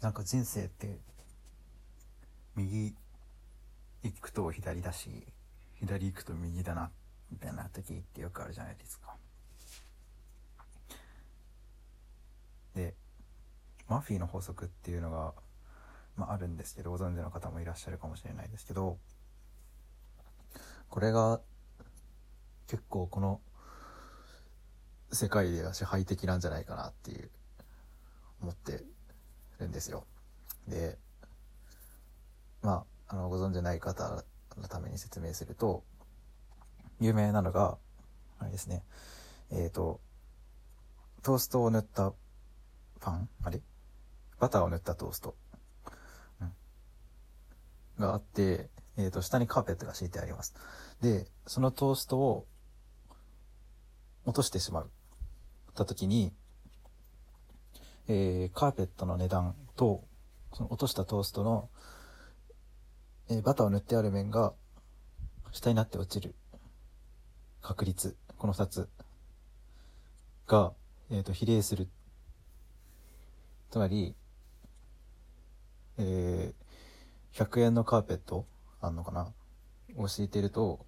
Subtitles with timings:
[0.00, 0.98] なんか人生って
[2.54, 2.94] 右
[4.02, 5.26] 行くと左だし
[5.80, 6.90] 左行くと右だな
[7.30, 9.16] みたいな時ってよくあるじゃないですか。
[12.74, 12.94] で
[13.88, 15.34] マフィーの法則っていうのが、
[16.16, 18.98] まあ、あるんですけどご存知の方もいらっしゃるかもしれないですけど
[20.88, 21.40] これが
[22.66, 23.40] 結構この
[25.10, 27.30] 世界では支配的なんじゃないかなっていう
[28.42, 28.84] 思って
[29.58, 30.04] るんですよ。
[30.66, 30.98] で
[32.62, 34.22] まああのご存じない方
[34.56, 35.82] のために説明すると
[37.00, 37.78] 有名なのが
[38.38, 38.82] あれですね。
[39.50, 40.00] えっ、ー、と
[41.22, 42.12] トーストを塗った
[43.00, 43.60] パンあれ？
[44.38, 45.34] バターを塗ったトースト、
[46.40, 46.52] うん、
[47.98, 50.54] があって、えっ、ー、と下にカーペットが敷いてあります。
[51.00, 52.46] でそのトーストを
[54.26, 54.90] 落としてしまう
[55.74, 56.32] た時に、
[58.08, 60.04] えー、カーペットの値段と
[60.52, 61.68] その落としたトーストの
[63.30, 64.54] えー、バターを塗ってある面が
[65.52, 66.34] 下になって落ちる
[67.60, 68.88] 確率、この2つ
[70.46, 70.72] が、
[71.10, 71.88] えっ、ー、と、比例する。
[73.70, 74.14] つまり、
[75.98, 78.46] えー、100円のカーペット
[78.80, 79.34] あんのかな？
[79.96, 80.86] を敷いてると、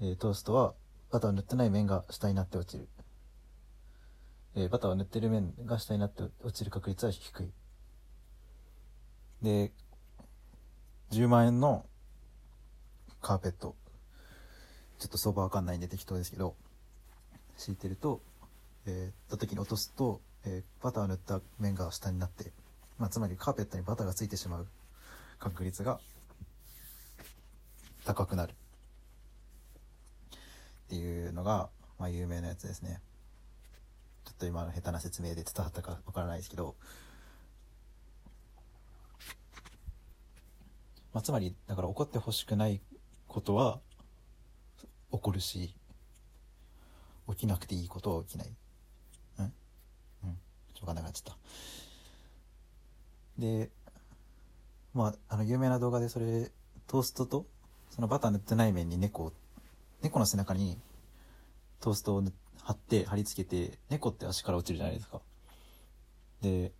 [0.00, 0.74] えー、トーストは
[1.10, 2.88] バターを塗ってない面が下になって落ちる。
[4.56, 7.52] えー、バターを塗ってる面が下になって落ちる確率は低い。
[9.42, 9.72] で、
[11.10, 11.84] 10万円の
[13.20, 13.76] カーペット。
[14.98, 16.54] ちょっと相場わかんないんで適当ですけど
[17.56, 18.22] 敷いてると、
[18.86, 22.52] えー、た時に落とすと、えー、バターを塗った面が下になって、
[22.98, 24.66] まあ、つまりカーペットにバターがついてしまう
[25.38, 26.00] 確率が
[28.04, 28.52] 高くなる。
[28.52, 28.56] っ
[30.88, 33.00] ていうのが、まあ、有名なやつですね。
[34.34, 36.74] ょっと今の下手な説明で伝わったかわからないですけど
[41.12, 42.80] まあ、つまり、だから怒ってほしくない
[43.28, 43.78] ことは
[45.12, 45.76] 起こるし、
[47.28, 48.48] 起きなくていいことは起きない。
[49.38, 49.44] うん？
[50.24, 50.38] うん。
[50.74, 51.38] しょうがなくなっちゃった。
[53.38, 53.70] で、
[54.92, 56.50] まあ、あの、有名な動画でそれ、
[56.88, 57.46] トーストと、
[57.90, 59.32] そのバター塗ってない面に猫を、
[60.02, 60.80] 猫の背中に
[61.78, 65.20] トーストを塗って貼って貼り付けて、猫って足から落ちるじゃないですか。
[66.40, 66.72] で、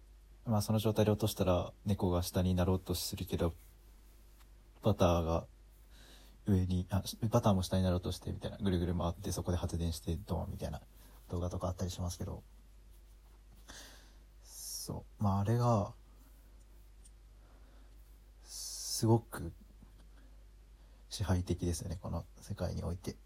[0.47, 3.55] まあその状態で落としたら猫が下になろうとするけど、
[4.83, 5.47] バターが
[6.47, 10.81] 上に、あ、バターも下になろうとしてみたいな、ぐるぐる回ってそこで発電してドンみたいな。
[11.31, 12.43] 動画とかあったりしますけど、
[14.45, 15.95] そう、まああれが、
[18.45, 19.53] すごく
[21.09, 23.16] 支配的ですよね、この世界において。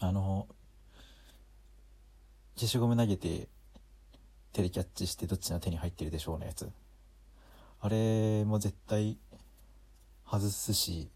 [0.00, 0.48] あの、
[2.56, 3.48] 消しゴム投げて
[4.52, 6.70] 手でキャッチしてどっちの手に入ってるでしょうのやつ。
[7.82, 9.18] あれも絶対
[10.26, 11.10] 外すし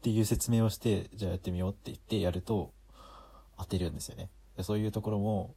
[0.00, 2.72] っていう説明をしてじゃあやってみようって言ってやると
[3.58, 4.28] 当てるんですよね
[4.60, 5.54] そういうところも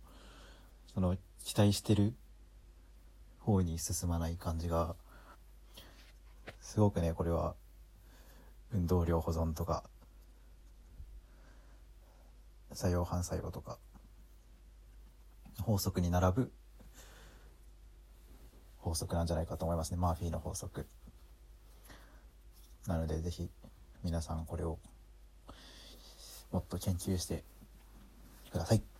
[0.93, 2.13] その期待してる
[3.39, 4.95] 方に進まない感じが
[6.61, 7.55] すごくねこれは
[8.73, 9.83] 運動量保存とか
[12.73, 13.77] 作用反作用とか
[15.61, 16.51] 法則に並ぶ
[18.77, 19.97] 法則なんじゃないかと思いますね。
[19.97, 20.87] マーフィーの法則。
[22.85, 23.49] なので、是非
[24.03, 24.77] 皆さんこれを
[26.51, 27.45] もっと研究して
[28.51, 28.92] ください。